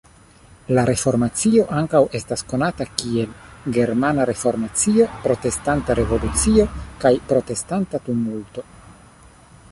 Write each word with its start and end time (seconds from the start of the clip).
La 0.77 0.83
Reformacio 0.89 1.65
ankaŭ 1.79 1.99
estas 2.19 2.43
konata 2.53 2.87
kiel 3.01 3.35
"Germana 3.75 4.25
Reformacio", 4.29 5.05
"Protestanta 5.25 5.97
Revolucio" 5.99 6.65
kaj 7.05 7.13
"Protestanta 7.33 8.01
Tumulto". 8.09 8.65